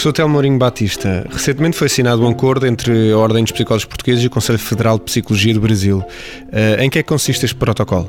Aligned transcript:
Professor 0.00 0.14
Telmo 0.14 0.32
Mourinho 0.32 0.56
Batista, 0.56 1.26
recentemente 1.30 1.76
foi 1.76 1.86
assinado 1.86 2.24
um 2.24 2.30
acordo 2.30 2.66
entre 2.66 3.12
a 3.12 3.18
Ordem 3.18 3.44
dos 3.44 3.52
Psicólogos 3.52 3.84
Portugueses 3.84 4.24
e 4.24 4.28
o 4.28 4.30
Conselho 4.30 4.58
Federal 4.58 4.96
de 4.96 5.04
Psicologia 5.04 5.52
do 5.52 5.60
Brasil. 5.60 6.02
Eh, 6.50 6.86
em 6.86 6.88
que 6.88 7.00
é 7.00 7.02
que 7.02 7.08
consiste 7.10 7.44
este 7.44 7.54
protocolo? 7.54 8.08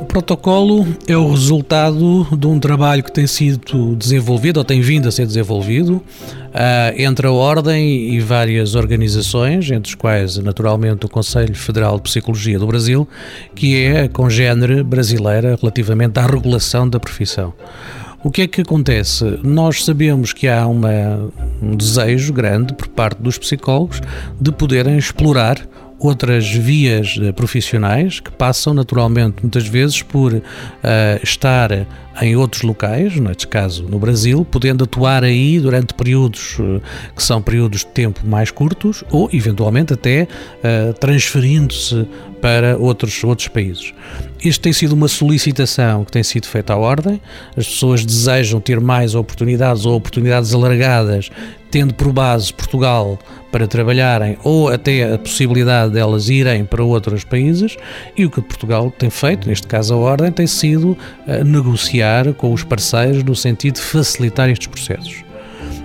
O 0.00 0.04
protocolo 0.04 0.84
é 1.06 1.16
o 1.16 1.30
resultado 1.30 2.26
de 2.36 2.44
um 2.44 2.58
trabalho 2.58 3.04
que 3.04 3.12
tem 3.12 3.28
sido 3.28 3.94
desenvolvido, 3.94 4.56
ou 4.56 4.64
tem 4.64 4.80
vindo 4.80 5.06
a 5.06 5.12
ser 5.12 5.26
desenvolvido, 5.26 6.02
eh, 6.52 6.94
entre 6.98 7.28
a 7.28 7.30
Ordem 7.30 8.14
e 8.14 8.18
várias 8.18 8.74
organizações, 8.74 9.70
entre 9.70 9.92
as 9.92 9.94
quais, 9.94 10.38
naturalmente, 10.38 11.06
o 11.06 11.08
Conselho 11.08 11.54
Federal 11.54 11.98
de 11.98 12.02
Psicologia 12.02 12.58
do 12.58 12.66
Brasil, 12.66 13.06
que 13.54 13.76
é 13.76 14.00
a 14.00 14.08
congênere 14.08 14.82
brasileira 14.82 15.56
relativamente 15.60 16.18
à 16.18 16.26
regulação 16.26 16.90
da 16.90 16.98
profissão. 16.98 17.54
O 18.22 18.32
que 18.32 18.42
é 18.42 18.48
que 18.48 18.62
acontece? 18.62 19.38
Nós 19.44 19.84
sabemos 19.84 20.32
que 20.32 20.48
há 20.48 20.66
uma, 20.66 21.30
um 21.62 21.76
desejo 21.76 22.32
grande 22.32 22.74
por 22.74 22.88
parte 22.88 23.22
dos 23.22 23.38
psicólogos 23.38 24.00
de 24.40 24.50
poderem 24.50 24.98
explorar 24.98 25.64
outras 25.98 26.48
vias 26.48 27.18
eh, 27.20 27.32
profissionais 27.32 28.20
que 28.20 28.30
passam 28.30 28.72
naturalmente 28.72 29.36
muitas 29.42 29.66
vezes 29.66 30.02
por 30.02 30.32
uh, 30.32 30.42
estar 31.22 31.86
em 32.20 32.36
outros 32.36 32.62
locais, 32.62 33.16
neste 33.16 33.46
caso 33.46 33.84
no 33.84 33.98
Brasil, 33.98 34.44
podendo 34.44 34.84
atuar 34.84 35.24
aí 35.24 35.58
durante 35.60 35.94
períodos 35.94 36.58
uh, 36.58 36.80
que 37.14 37.22
são 37.22 37.42
períodos 37.42 37.80
de 37.80 37.86
tempo 37.86 38.26
mais 38.26 38.50
curtos 38.50 39.02
ou 39.10 39.28
eventualmente 39.32 39.92
até 39.92 40.22
uh, 40.24 40.92
transferindo-se 40.94 42.06
para 42.40 42.76
outros, 42.76 43.22
outros 43.24 43.48
países. 43.48 43.92
Isto 44.42 44.62
tem 44.62 44.72
sido 44.72 44.92
uma 44.92 45.08
solicitação 45.08 46.04
que 46.04 46.12
tem 46.12 46.22
sido 46.22 46.46
feita 46.46 46.72
à 46.72 46.76
Ordem. 46.76 47.20
As 47.56 47.66
pessoas 47.66 48.04
desejam 48.04 48.60
ter 48.60 48.80
mais 48.80 49.16
oportunidades 49.16 49.84
ou 49.84 49.96
oportunidades 49.96 50.54
alargadas, 50.54 51.30
tendo 51.70 51.92
por 51.94 52.12
base 52.12 52.52
Portugal 52.52 53.18
para 53.50 53.66
trabalharem 53.66 54.36
ou 54.44 54.68
até 54.68 55.14
a 55.14 55.18
possibilidade 55.18 55.92
delas 55.92 56.28
irem 56.28 56.64
para 56.64 56.82
outros 56.82 57.24
países. 57.24 57.76
E 58.16 58.24
o 58.26 58.30
que 58.30 58.40
Portugal 58.40 58.90
tem 58.90 59.10
feito, 59.10 59.48
neste 59.48 59.66
caso 59.66 59.94
a 59.94 59.96
Ordem, 59.96 60.30
tem 60.30 60.46
sido 60.46 60.96
uh, 61.26 61.44
negociar 61.44 62.32
com 62.34 62.52
os 62.52 62.62
parceiros 62.64 63.22
no 63.22 63.34
sentido 63.34 63.76
de 63.76 63.82
facilitar 63.82 64.48
estes 64.48 64.66
processos. 64.66 65.24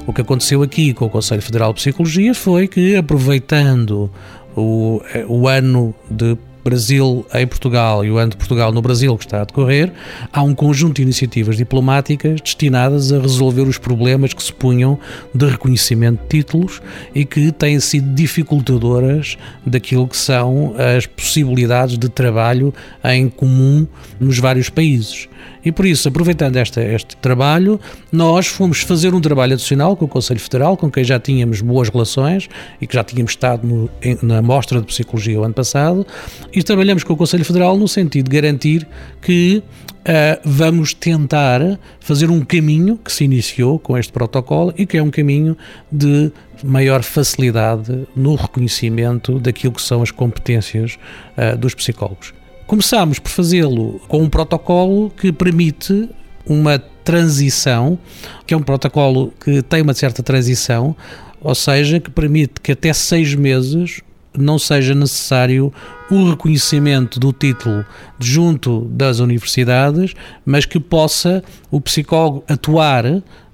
O 0.06 0.12
que 0.12 0.22
aconteceu 0.22 0.62
aqui 0.62 0.94
com 0.94 1.06
o 1.06 1.10
Conselho 1.10 1.42
Federal 1.42 1.72
de 1.72 1.80
Psicologia 1.80 2.34
foi 2.34 2.68
que, 2.68 2.96
aproveitando 2.96 4.12
o, 4.56 5.02
eh, 5.14 5.26
o 5.28 5.48
ano 5.48 5.96
de 6.12 6.38
Brasil 6.64 7.26
em 7.34 7.46
Portugal 7.46 8.06
e 8.06 8.12
o 8.12 8.18
ano 8.18 8.32
de 8.32 8.38
Portugal 8.38 8.72
no 8.72 8.82
Brasil 8.82 9.18
que 9.18 9.26
está 9.26 9.42
a 9.42 9.46
decorrer, 9.46 9.92
há 10.32 10.42
um 10.42 10.56
conjunto 10.56 10.96
de 10.96 11.02
iniciativas 11.02 11.58
diplomáticas 11.58 12.42
destinadas 12.42 13.12
a 13.12 13.20
resolver 13.20 13.64
os 13.64 13.78
problemas 13.78 14.34
que 14.34 14.42
se 14.42 14.54
punham 14.54 14.98
de 15.34 15.46
reconhecimento 15.46 16.22
de 16.22 16.28
títulos 16.30 16.82
e 17.14 17.26
que 17.26 17.52
têm 17.52 17.80
sido 17.80 18.14
dificultadoras 18.14 19.38
daquilo 19.66 20.08
que 20.08 20.18
são 20.18 20.74
as 20.96 21.06
possibilidades 21.06 21.98
de 21.98 22.10
trabalho 22.10 22.74
em 23.04 23.30
comum 23.30 23.88
nos 24.20 24.40
vários 24.40 24.70
países. 24.70 25.28
E 25.66 25.72
por 25.72 25.86
isso, 25.86 26.08
aproveitando 26.08 26.58
esta, 26.58 26.82
este 26.82 27.16
trabalho, 27.18 27.80
nós 28.12 28.48
fomos 28.48 28.82
fazer 28.82 29.14
um 29.14 29.22
trabalho 29.22 29.54
adicional 29.54 29.96
com 29.96 30.06
o 30.06 30.08
Conselho 30.08 30.40
Federal, 30.40 30.76
com 30.76 30.92
quem 30.92 31.04
já 31.04 31.20
tínhamos 31.20 31.62
boas 31.62 31.90
relações 31.90 32.50
e 32.82 32.88
que 32.88 32.94
já 32.94 33.04
tínhamos 33.04 33.32
estado 33.32 33.66
no, 33.66 33.90
na 34.22 34.42
Mostra 34.42 34.82
de 34.82 34.88
Psicologia 34.88 35.40
o 35.40 35.44
ano 35.44 35.54
passado, 35.54 36.06
e 36.54 36.62
trabalhamos 36.62 37.04
com 37.04 37.14
o 37.14 37.18
Conselho 37.18 37.44
Federal 37.44 37.78
no 37.78 37.88
sentido 37.88 38.30
de 38.30 38.36
garantir 38.36 38.88
que 39.22 39.64
Uh, 40.04 40.36
vamos 40.44 40.94
tentar 40.94 41.80
fazer 42.02 42.30
um 42.30 42.42
caminho 42.42 42.98
que 42.98 43.10
se 43.10 43.24
iniciou 43.24 43.80
com 43.80 43.98
este 43.98 44.12
protocolo 44.12 44.74
e 44.78 44.86
que 44.86 44.98
é 44.98 45.02
um 45.02 45.10
caminho 45.10 45.58
de 45.90 46.30
maior 46.62 47.04
facilidade 47.04 48.06
no 48.14 48.36
reconhecimento 48.36 49.40
daquilo 49.40 49.72
que 49.72 49.82
são 49.82 50.02
as 50.02 50.12
competências 50.12 51.00
uh, 51.38 51.58
dos 51.58 51.74
psicólogos. 51.74 52.34
Começámos 52.68 53.18
por 53.18 53.30
fazê-lo 53.30 54.02
com 54.10 54.22
um 54.22 54.30
protocolo 54.30 55.10
que 55.10 55.32
permite 55.32 56.10
uma 56.46 56.78
transição, 57.06 57.98
que 58.46 58.54
é 58.54 58.58
um 58.58 58.62
protocolo 58.62 59.32
que 59.42 59.62
tem 59.62 59.82
uma 59.82 59.94
certa 59.94 60.22
transição, 60.22 60.94
ou 61.40 61.56
seja, 61.56 62.02
que 62.02 62.12
permite 62.12 62.60
que 62.62 62.74
até 62.74 62.92
seis 62.92 63.34
meses 63.36 64.02
não 64.38 64.58
seja 64.58 64.96
necessário 64.96 65.72
o 66.16 66.30
reconhecimento 66.32 67.20
do 67.20 67.34
título 67.34 67.86
junto 68.20 68.82
das 68.86 69.20
universidades, 69.20 70.14
mas 70.46 70.66
que 70.66 70.80
possa 70.80 71.44
o 71.72 71.82
psicólogo 71.82 72.44
atuar, 72.48 73.06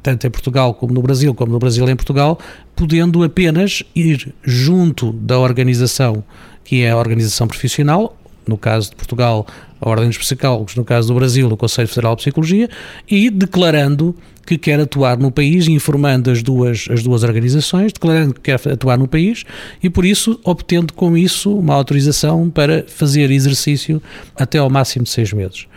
tanto 0.02 0.28
em 0.28 0.30
Portugal 0.30 0.74
como 0.74 0.94
no 0.94 1.02
Brasil, 1.02 1.34
como 1.34 1.52
no 1.52 1.60
Brasil 1.60 1.88
em 1.90 1.96
Portugal, 1.96 2.40
podendo 2.76 3.24
apenas 3.24 3.84
ir 3.96 4.34
junto 4.44 5.12
da 5.14 5.40
organização 5.40 6.24
que 6.64 6.84
é 6.84 6.92
a 6.92 6.98
organização 6.98 7.48
profissional 7.48 8.16
no 8.50 8.58
caso 8.58 8.90
de 8.90 8.96
Portugal, 8.96 9.46
a 9.80 9.90
Ordem 9.90 10.08
dos 10.08 10.18
Psicólogos, 10.18 10.76
no 10.76 10.84
caso 10.84 11.08
do 11.08 11.16
Brasil, 11.16 11.48
o 11.48 11.58
Conselho 11.58 11.88
Federal 11.88 12.16
de 12.16 12.24
Psicologia, 12.24 12.70
e 13.10 13.30
declarando 13.30 14.16
que 14.46 14.58
quer 14.58 14.80
atuar 14.80 15.18
no 15.18 15.32
país, 15.32 15.68
informando 15.68 16.32
as 16.32 16.42
duas, 16.42 16.88
as 16.90 17.04
duas 17.04 17.24
organizações, 17.24 17.94
declarando 17.94 18.34
que 18.34 18.42
quer 18.42 18.60
atuar 18.68 18.98
no 18.98 19.08
país 19.08 19.44
e, 19.82 19.90
por 19.90 20.04
isso, 20.04 20.40
obtendo 20.44 20.94
com 20.94 21.16
isso 21.16 21.56
uma 21.56 21.76
autorização 21.76 22.50
para 22.50 22.84
fazer 22.88 23.30
exercício 23.30 24.02
até 24.36 24.58
ao 24.58 24.70
máximo 24.70 25.04
de 25.04 25.12
seis 25.12 25.32
meses. 25.32 25.68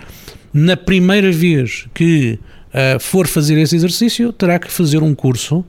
Na 0.55 0.77
primeira 0.77 1.31
vez 1.31 1.87
que 1.93 2.39
uh, 2.73 2.99
for 2.99 3.27
fazer 3.27 3.59
esse 3.59 3.77
exercício, 3.77 4.33
terá 4.33 4.59
que 4.59 4.71
fazer 4.71 5.03
um 5.03 5.15
curso 5.15 5.65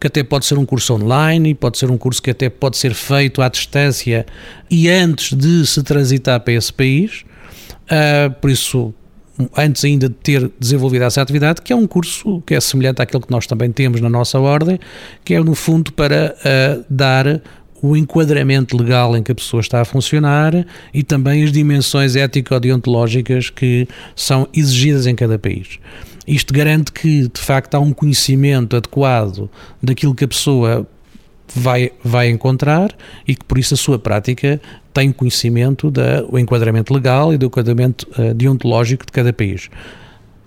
que 0.00 0.06
até 0.06 0.22
pode 0.22 0.46
ser 0.46 0.56
um 0.58 0.64
curso 0.64 0.94
online, 0.94 1.54
pode 1.54 1.78
ser 1.78 1.90
um 1.90 1.98
curso 1.98 2.22
que 2.22 2.30
até 2.30 2.48
pode 2.48 2.76
ser 2.76 2.94
feito 2.94 3.42
à 3.42 3.48
distância 3.48 4.24
e 4.70 4.88
antes 4.88 5.36
de 5.36 5.66
se 5.66 5.82
transitar 5.82 6.40
para 6.40 6.54
esse 6.54 6.72
país. 6.72 7.24
Uh, 7.90 8.30
por 8.40 8.50
isso, 8.50 8.94
antes 9.56 9.84
ainda 9.84 10.08
de 10.08 10.14
ter 10.14 10.50
desenvolvido 10.58 11.04
essa 11.04 11.22
atividade, 11.22 11.62
que 11.62 11.72
é 11.72 11.76
um 11.76 11.86
curso 11.86 12.42
que 12.46 12.54
é 12.54 12.60
semelhante 12.60 13.00
àquele 13.00 13.22
que 13.22 13.30
nós 13.30 13.46
também 13.46 13.70
temos 13.72 14.00
na 14.00 14.08
nossa 14.08 14.38
ordem, 14.38 14.78
que 15.24 15.34
é 15.34 15.40
no 15.40 15.54
fundo 15.54 15.92
para 15.92 16.34
uh, 16.38 16.84
dar 16.90 17.40
o 17.80 17.96
enquadramento 17.96 18.76
legal 18.76 19.16
em 19.16 19.22
que 19.22 19.30
a 19.30 19.34
pessoa 19.34 19.60
está 19.60 19.80
a 19.80 19.84
funcionar 19.84 20.66
e 20.92 21.02
também 21.02 21.44
as 21.44 21.52
dimensões 21.52 22.16
ético-deontológicas 22.16 23.50
que 23.50 23.86
são 24.16 24.48
exigidas 24.52 25.06
em 25.06 25.14
cada 25.14 25.38
país. 25.38 25.78
Isto 26.26 26.52
garante 26.52 26.92
que, 26.92 27.28
de 27.28 27.40
facto, 27.40 27.74
há 27.74 27.80
um 27.80 27.92
conhecimento 27.92 28.76
adequado 28.76 29.48
daquilo 29.82 30.14
que 30.14 30.24
a 30.24 30.28
pessoa 30.28 30.86
vai, 31.54 31.92
vai 32.02 32.28
encontrar 32.28 32.94
e 33.26 33.34
que, 33.34 33.44
por 33.44 33.58
isso, 33.58 33.74
a 33.74 33.76
sua 33.76 33.98
prática 33.98 34.60
tem 34.92 35.12
conhecimento 35.12 35.90
do 35.90 36.38
enquadramento 36.38 36.92
legal 36.92 37.32
e 37.32 37.38
do 37.38 37.46
enquadramento 37.46 38.06
uh, 38.18 38.34
deontológico 38.34 39.06
de 39.06 39.12
cada 39.12 39.32
país. 39.32 39.70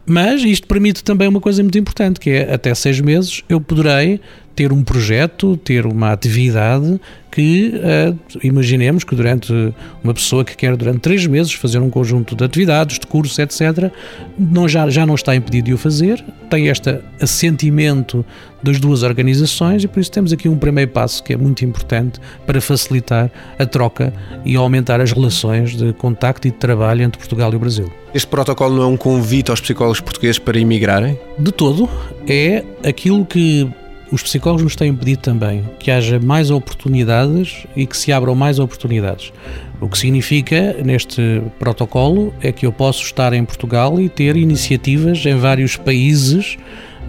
Mas 0.06 0.44
isto 0.44 0.68
permite 0.68 1.04
também 1.04 1.28
uma 1.28 1.40
coisa 1.40 1.62
muito 1.64 1.78
importante, 1.78 2.20
que 2.20 2.30
é 2.32 2.54
até 2.54 2.74
seis 2.74 3.00
meses 3.00 3.44
eu 3.48 3.62
poderei 3.62 4.20
ter 4.56 4.74
um 4.74 4.84
projeto, 4.84 5.56
ter 5.58 5.86
uma 5.86 6.12
atividade 6.12 7.00
que 7.32 7.74
uh, 7.76 8.18
imaginemos 8.44 9.06
que 9.06 9.16
durante 9.16 9.74
uma 10.04 10.14
pessoa 10.14 10.44
que 10.44 10.56
quer 10.56 10.76
durante 10.76 11.00
três 11.00 11.26
meses 11.26 11.54
fazer 11.54 11.80
um 11.80 11.90
conjunto 11.90 12.36
de 12.36 12.44
atividades, 12.44 13.00
de 13.00 13.08
cursos, 13.08 13.40
etc., 13.40 13.90
não, 14.38 14.68
já, 14.68 14.90
já 14.90 15.06
não 15.06 15.16
está 15.16 15.34
impedido 15.34 15.68
de 15.68 15.74
o 15.74 15.78
fazer, 15.78 16.24
tem 16.50 16.68
este 16.68 17.00
assentimento 17.22 18.26
das 18.62 18.80
duas 18.80 19.02
organizações 19.02 19.84
e 19.84 19.88
por 19.88 20.00
isso 20.00 20.12
temos 20.12 20.34
aqui 20.34 20.50
um 20.50 20.58
primeiro 20.58 20.92
passo 20.92 21.24
que 21.24 21.34
é 21.34 21.38
muito 21.38 21.64
importante 21.64 22.20
para 22.46 22.60
facilitar 22.60 23.32
a 23.58 23.66
troca 23.66 24.14
e 24.46 24.56
aumentar 24.56 25.00
as 25.00 25.12
relações 25.12 25.76
de 25.76 25.94
contacto 25.94 26.48
e 26.48 26.52
de 26.52 26.58
trabalho 26.58 27.04
entre 27.04 27.18
Portugal 27.18 27.52
e 27.54 27.56
o 27.56 27.60
Brasil. 27.60 27.92
Este 28.14 28.28
protocolo 28.28 28.76
não 28.76 28.84
é 28.84 28.88
um 28.88 28.98
convite 28.98 29.50
aos 29.50 29.62
psicólogos 29.62 30.02
portugueses 30.02 30.38
para 30.38 30.60
emigrarem? 30.60 31.18
De 31.40 31.52
todo, 31.52 31.90
é 32.28 32.64
aquilo 32.84 33.26
que 33.26 33.72
os 34.12 34.22
psicólogos 34.22 34.64
nos 34.64 34.76
têm 34.76 34.94
pedido 34.94 35.22
também 35.22 35.64
que 35.80 35.90
haja 35.90 36.20
mais 36.20 36.52
oportunidades 36.52 37.66
e 37.76 37.86
que 37.86 37.96
se 37.96 38.12
abram 38.12 38.36
mais 38.36 38.60
oportunidades. 38.60 39.32
O 39.80 39.88
que 39.88 39.98
significa, 39.98 40.76
neste 40.84 41.42
protocolo, 41.58 42.34
é 42.42 42.52
que 42.52 42.66
eu 42.66 42.72
posso 42.72 43.04
estar 43.04 43.34
em 43.34 43.44
Portugal 43.46 44.00
e 44.00 44.10
ter 44.10 44.36
iniciativas 44.36 45.26
em 45.26 45.36
vários 45.36 45.78
países 45.78 46.58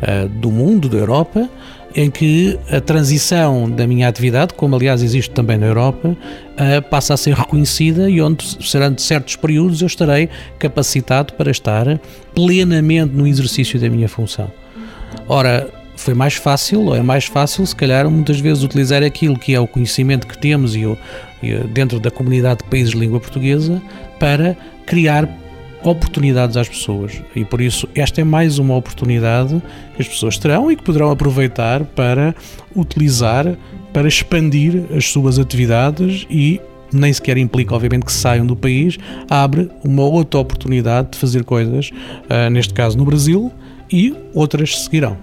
uh, 0.01 0.29
do 0.29 0.51
mundo, 0.51 0.89
da 0.89 0.97
Europa, 0.97 1.49
em 1.95 2.11
que 2.11 2.59
a 2.71 2.81
transição 2.81 3.69
da 3.69 3.87
minha 3.87 4.09
atividade, 4.09 4.55
como 4.55 4.75
aliás 4.77 5.03
existe 5.03 5.31
também 5.33 5.59
na 5.59 5.67
Europa, 5.67 6.09
uh, 6.09 6.83
passa 6.89 7.15
a 7.15 7.17
ser 7.17 7.35
reconhecida 7.35 8.09
e 8.09 8.23
onde, 8.23 8.57
durante 8.73 9.03
certos 9.03 9.37
períodos, 9.37 9.83
eu 9.83 9.87
estarei 9.87 10.29
capacitado 10.59 11.35
para 11.35 11.51
estar 11.51 12.01
plenamente 12.35 13.13
no 13.13 13.27
exercício 13.27 13.79
da 13.79 13.91
minha 13.91 14.09
função. 14.09 14.51
Ora, 15.29 15.69
foi 16.03 16.15
mais 16.15 16.35
fácil, 16.35 16.83
ou 16.83 16.97
é 16.97 17.03
mais 17.03 17.27
fácil, 17.27 17.67
se 17.67 17.75
calhar, 17.75 18.09
muitas 18.11 18.41
vezes 18.41 18.63
utilizar 18.63 19.03
aquilo 19.03 19.39
que 19.39 19.55
é 19.55 19.61
o 19.61 19.67
conhecimento 19.67 20.27
que 20.27 20.37
temos 20.37 20.75
e, 20.75 20.83
e 21.43 21.55
dentro 21.69 22.01
da 22.01 22.11
comunidade 22.11 22.61
de 22.63 22.71
países 22.71 22.91
de 22.91 22.99
língua 22.99 23.21
portuguesa 23.21 23.81
para 24.19 24.57
criar 24.87 25.29
oportunidades 25.83 26.57
às 26.57 26.69
pessoas 26.69 27.21
e 27.35 27.45
por 27.45 27.61
isso 27.61 27.89
esta 27.95 28.21
é 28.21 28.25
mais 28.25 28.59
uma 28.59 28.77
oportunidade 28.77 29.61
que 29.97 30.03
as 30.03 30.07
pessoas 30.07 30.39
terão 30.39 30.71
e 30.71 30.77
que 30.77 30.83
poderão 30.85 31.11
aproveitar 31.11 31.85
para 31.85 32.35
utilizar, 32.75 33.57
para 33.93 34.07
expandir 34.07 34.85
as 34.97 35.07
suas 35.07 35.41
atividades 35.41 36.25
e 36.31 36.61
nem 36.93 37.13
sequer 37.13 37.39
implica, 37.39 37.75
obviamente, 37.75 38.05
que 38.05 38.13
saiam 38.13 38.45
do 38.45 38.55
país, 38.55 38.99
abre 39.29 39.71
uma 39.83 40.03
outra 40.03 40.39
oportunidade 40.39 41.13
de 41.13 41.19
fazer 41.19 41.43
coisas, 41.43 41.91
uh, 41.91 42.51
neste 42.51 42.75
caso 42.75 42.99
no 42.99 43.05
Brasil, 43.05 43.51
e 43.91 44.15
outras 44.35 44.85
seguirão. 44.85 45.17